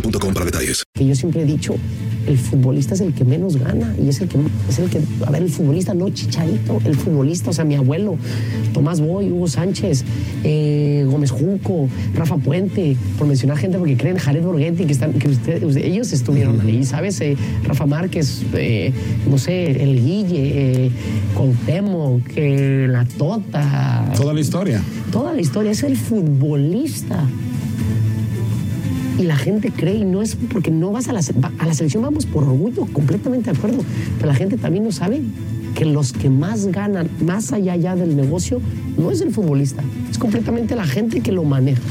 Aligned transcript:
boostmobile.com 0.00 0.34
para 0.34 0.44
detalles. 0.46 0.82
que 0.94 1.06
yo 1.06 1.14
siempre 1.14 1.42
he 1.42 1.44
dicho, 1.44 1.74
el 2.26 2.38
futbolista 2.38 2.94
es 2.94 3.00
el 3.00 3.12
que 3.14 3.24
menos 3.24 3.56
gana 3.56 3.94
y 4.02 4.08
es 4.08 4.20
el 4.20 4.28
que, 4.28 4.38
es 4.68 4.78
el 4.78 4.90
que, 4.90 5.00
a 5.24 5.30
ver, 5.30 5.42
el 5.42 5.48
futbolista 5.50 5.94
no 5.94 6.08
Chicharito, 6.10 6.80
el 6.84 6.96
futbolista, 6.96 7.50
o 7.50 7.52
sea, 7.52 7.64
mi 7.64 7.74
abuelo, 7.76 8.16
Tomás 8.72 9.00
Boy, 9.00 9.30
Hugo 9.30 9.46
Sánchez, 9.48 10.04
eh, 10.42 11.04
Gómez 11.08 11.30
Junco, 11.30 11.88
Rafa 12.14 12.36
Puente, 12.38 12.96
por 13.18 13.26
mencionar 13.26 13.58
gente 13.58 13.78
porque 13.78 13.96
creen 13.96 14.16
Jared 14.18 14.42
Borghetti, 14.42 14.84
que 14.84 14.92
están, 14.92 15.12
que 15.14 15.28
usted- 15.28 15.62
usted- 15.62 15.84
ellos 15.84 16.12
estuvieron 16.12 16.60
ahí, 16.60 16.84
¿sabes? 16.84 17.20
Eh, 17.20 17.36
Rafa 17.64 17.86
Márquez, 17.86 18.42
eh, 18.54 18.92
no 19.30 19.38
sé, 19.38 19.70
el 19.82 20.02
Guille, 20.04 20.86
eh, 20.86 20.90
Cuauhtémoc, 21.34 22.22
eh, 22.36 22.86
la 22.90 23.04
Tota. 23.04 24.12
Toda 24.16 24.34
la 24.34 24.40
historia. 24.40 24.82
Toda 25.12 25.32
la 25.34 25.40
historia, 25.40 25.70
es 25.70 25.82
el 25.84 25.96
futbolista 25.96 27.24
y 29.18 29.22
la 29.22 29.36
gente 29.36 29.70
cree 29.70 29.94
y 29.94 30.04
no 30.04 30.22
es 30.22 30.36
porque 30.36 30.70
no 30.70 30.92
vas 30.92 31.08
a 31.08 31.12
la, 31.12 31.20
a 31.58 31.66
la 31.66 31.74
selección, 31.74 32.02
vamos 32.02 32.26
por 32.26 32.44
orgullo, 32.44 32.86
completamente 32.92 33.50
de 33.50 33.56
acuerdo, 33.56 33.82
pero 34.16 34.26
la 34.28 34.34
gente 34.34 34.56
también 34.56 34.84
no 34.84 34.92
sabe 34.92 35.22
que 35.74 35.84
los 35.84 36.12
que 36.12 36.30
más 36.30 36.66
ganan, 36.66 37.08
más 37.24 37.52
allá 37.52 37.76
ya 37.76 37.94
del 37.96 38.16
negocio, 38.16 38.60
no 38.96 39.10
es 39.10 39.20
el 39.20 39.32
futbolista, 39.32 39.82
es 40.10 40.18
completamente 40.18 40.74
la 40.74 40.86
gente 40.86 41.20
que 41.20 41.32
lo 41.32 41.44
maneja. 41.44 41.82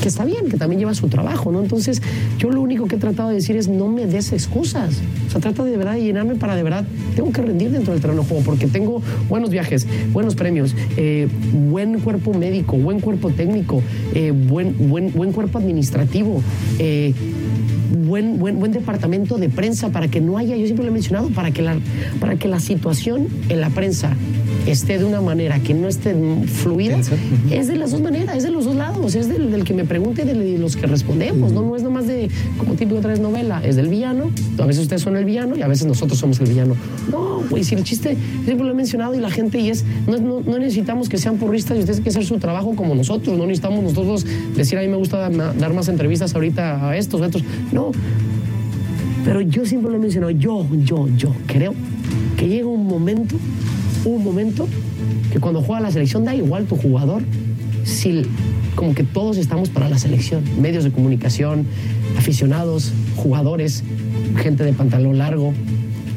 Que 0.00 0.08
está 0.08 0.24
bien, 0.24 0.48
que 0.48 0.56
también 0.56 0.78
lleva 0.78 0.94
su 0.94 1.08
trabajo, 1.08 1.52
¿no? 1.52 1.60
Entonces, 1.60 2.00
yo 2.38 2.50
lo 2.50 2.62
único 2.62 2.86
que 2.86 2.96
he 2.96 2.98
tratado 2.98 3.28
de 3.28 3.34
decir 3.34 3.56
es 3.56 3.68
no 3.68 3.88
me 3.88 4.06
des 4.06 4.32
excusas. 4.32 5.00
O 5.26 5.30
sea, 5.30 5.40
trata 5.40 5.62
de 5.62 5.76
verdad 5.76 5.94
de 5.94 6.02
llenarme 6.02 6.36
para 6.36 6.56
de 6.56 6.62
verdad. 6.62 6.84
Tengo 7.14 7.30
que 7.32 7.42
rendir 7.42 7.70
dentro 7.70 7.92
del 7.92 8.00
terreno 8.00 8.24
juego 8.24 8.42
porque 8.42 8.66
tengo 8.66 9.02
buenos 9.28 9.50
viajes, 9.50 9.86
buenos 10.12 10.34
premios, 10.36 10.74
eh, 10.96 11.28
buen 11.52 12.00
cuerpo 12.00 12.32
médico, 12.32 12.78
buen 12.78 13.00
cuerpo 13.00 13.30
técnico, 13.30 13.82
eh, 14.14 14.32
buen, 14.32 14.88
buen, 14.88 15.12
buen 15.12 15.32
cuerpo 15.32 15.58
administrativo. 15.58 16.42
eh, 16.78 17.12
Buen, 17.92 18.38
buen, 18.38 18.58
buen 18.60 18.70
departamento 18.70 19.36
de 19.36 19.48
prensa 19.48 19.90
para 19.90 20.06
que 20.08 20.20
no 20.20 20.38
haya, 20.38 20.56
yo 20.56 20.64
siempre 20.64 20.84
lo 20.84 20.90
he 20.90 20.94
mencionado, 20.94 21.28
para 21.30 21.50
que, 21.50 21.60
la, 21.60 21.76
para 22.20 22.36
que 22.36 22.46
la 22.46 22.60
situación 22.60 23.26
en 23.48 23.60
la 23.60 23.68
prensa 23.70 24.16
esté 24.66 24.98
de 24.98 25.04
una 25.04 25.20
manera 25.20 25.60
que 25.60 25.74
no 25.74 25.88
esté 25.88 26.14
fluida, 26.46 26.98
es 27.50 27.68
de 27.68 27.76
las 27.76 27.90
dos 27.90 28.00
maneras, 28.00 28.36
es 28.36 28.42
de 28.42 28.50
los 28.50 28.64
dos 28.64 28.76
lados, 28.76 29.14
es 29.14 29.28
del, 29.28 29.50
del 29.50 29.64
que 29.64 29.74
me 29.74 29.84
pregunte 29.84 30.22
y 30.22 30.24
de 30.24 30.58
los 30.58 30.76
que 30.76 30.86
respondemos, 30.86 31.52
¿no? 31.52 31.62
no 31.62 31.76
es 31.76 31.82
nomás 31.82 32.06
de, 32.06 32.28
como 32.58 32.74
típico 32.74 32.98
otra 32.98 33.10
vez 33.10 33.20
novela, 33.20 33.62
es 33.64 33.76
del 33.76 33.88
villano, 33.88 34.30
a 34.58 34.66
veces 34.66 34.82
ustedes 34.82 35.02
son 35.02 35.16
el 35.16 35.24
villano 35.24 35.56
y 35.56 35.62
a 35.62 35.68
veces 35.68 35.86
nosotros 35.86 36.18
somos 36.18 36.40
el 36.40 36.48
villano. 36.48 36.74
No, 37.10 37.42
güey, 37.48 37.64
si 37.64 37.74
el 37.74 37.84
chiste, 37.84 38.16
siempre 38.44 38.66
lo 38.66 38.72
he 38.72 38.74
mencionado 38.74 39.14
y 39.14 39.18
la 39.20 39.30
gente, 39.30 39.58
y 39.58 39.70
es, 39.70 39.84
no, 40.06 40.18
no, 40.18 40.40
no 40.40 40.58
necesitamos 40.58 41.08
que 41.08 41.18
sean 41.18 41.36
porristas 41.36 41.76
y 41.76 41.80
ustedes 41.80 41.96
tienen 41.98 42.04
que 42.04 42.10
hacer 42.10 42.24
su 42.24 42.38
trabajo 42.38 42.74
como 42.74 42.94
nosotros, 42.94 43.36
no 43.36 43.46
necesitamos 43.46 43.82
nosotros 43.82 44.26
decir, 44.56 44.78
a 44.78 44.82
mí 44.82 44.88
me 44.88 44.96
gusta 44.96 45.18
dar, 45.18 45.58
dar 45.58 45.72
más 45.72 45.88
entrevistas 45.88 46.34
ahorita 46.34 46.88
a 46.90 46.96
estos, 46.96 47.20
a 47.22 47.26
estos, 47.26 47.42
no. 47.72 47.92
Pero 49.24 49.40
yo 49.42 49.66
siempre 49.66 49.90
lo 49.90 49.96
he 49.96 50.00
mencionado, 50.00 50.30
yo, 50.30 50.66
yo, 50.84 51.08
yo 51.16 51.34
creo 51.46 51.74
que 52.36 52.48
llega 52.48 52.68
un 52.68 52.86
momento, 52.86 53.36
un 54.04 54.24
momento 54.24 54.66
que 55.32 55.40
cuando 55.40 55.62
juega 55.62 55.80
la 55.80 55.90
selección 55.90 56.24
da 56.24 56.34
igual 56.34 56.66
tu 56.66 56.76
jugador, 56.76 57.22
si 57.84 58.22
como 58.74 58.94
que 58.94 59.04
todos 59.04 59.36
estamos 59.36 59.68
para 59.68 59.88
la 59.88 59.98
selección, 59.98 60.42
medios 60.60 60.84
de 60.84 60.92
comunicación, 60.92 61.66
aficionados, 62.16 62.92
jugadores, 63.16 63.82
gente 64.36 64.64
de 64.64 64.72
pantalón 64.72 65.18
largo, 65.18 65.52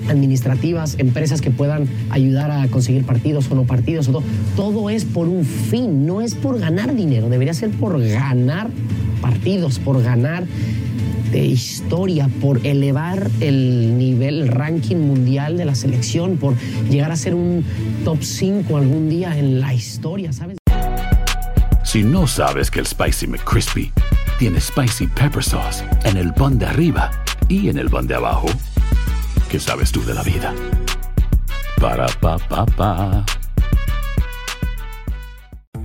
administrativas, 0.10 0.96
empresas 1.00 1.42
que 1.42 1.52
puedan 1.52 1.88
ayudar 2.10 2.52
a 2.52 2.68
conseguir 2.68 3.06
partidos 3.06 3.50
o 3.52 3.56
no 3.56 3.64
partidos, 3.64 4.08
o 4.10 4.12
todo. 4.14 4.24
todo 4.56 4.90
es 4.90 5.06
por 5.06 5.28
un 5.28 5.46
fin, 5.46 6.06
no 6.06 6.22
es 6.22 6.36
por 6.36 6.60
ganar 6.60 6.96
dinero, 6.96 7.30
debería 7.30 7.54
ser 7.54 7.70
por 7.70 8.02
ganar 8.02 8.70
partidos, 9.22 9.80
por 9.80 10.02
ganar 10.04 10.46
de 11.34 11.46
historia, 11.46 12.30
por 12.40 12.66
elevar 12.66 13.30
el 13.40 13.98
nivel, 13.98 14.44
el 14.44 14.48
ranking 14.50 14.98
mundial 14.98 15.58
de 15.58 15.66
la 15.66 15.74
selección, 15.74 16.38
por 16.38 16.56
llegar 16.90 17.12
a 17.12 17.16
ser 17.16 17.34
un 17.34 17.66
top 18.06 18.22
5 18.22 18.78
algún 18.78 19.10
día 19.10 19.38
en 19.38 19.60
la 19.60 19.74
historia, 19.74 20.32
¿sabes? 20.32 20.58
Si 21.84 22.04
no 22.04 22.28
sabes 22.28 22.70
que 22.70 22.80
el 22.80 22.86
Spicy 22.86 23.28
McCrispy 23.28 23.92
tiene 24.38 24.62
Spicy 24.62 25.08
Pepper 25.08 25.44
Sauce 25.44 25.84
en 26.06 26.18
el 26.18 26.34
pan 26.34 26.60
de 26.60 26.68
arriba 26.68 27.10
y 27.50 27.70
en 27.70 27.80
el 27.80 27.90
pan 27.90 28.06
de 28.06 28.16
abajo, 28.16 28.48
¿qué 29.50 29.60
sabes 29.60 29.92
tú 29.92 30.04
de 30.06 30.14
la 30.14 30.22
vida? 30.22 30.54
Para, 31.82 32.06
pa, 32.22 32.38
pa, 32.38 32.66
pa. 32.66 33.26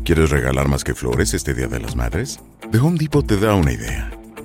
¿Quieres 0.04 0.28
regalar 0.30 0.68
más 0.68 0.84
que 0.84 0.94
flores 0.94 1.32
este 1.32 1.54
Día 1.54 1.68
de 1.68 1.80
las 1.80 1.96
Madres? 1.96 2.38
The 2.70 2.78
Home 2.78 2.98
Depot 2.98 3.26
te 3.26 3.38
da 3.38 3.54
una 3.54 3.72
idea. 3.72 4.17